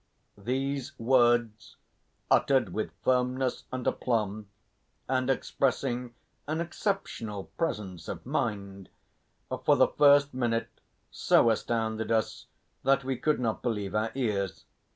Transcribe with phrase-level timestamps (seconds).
[0.39, 1.75] These words,
[2.31, 4.47] uttered with firmness and aplomb,
[5.07, 6.15] and expressing
[6.47, 8.89] an exceptional presence of mind,
[9.63, 10.71] for the first minute
[11.11, 12.47] so astounded us
[12.81, 14.65] that we could not believe our ears.